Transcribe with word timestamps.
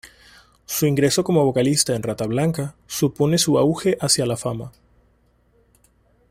Su 0.65 0.87
ingreso 0.87 1.23
como 1.23 1.45
vocalista 1.45 1.95
en 1.95 2.01
Rata 2.01 2.25
Blanca 2.25 2.73
suponen 2.87 3.37
su 3.37 3.59
auge 3.59 3.99
hacia 4.01 4.25
la 4.25 4.35
fama. 4.35 4.71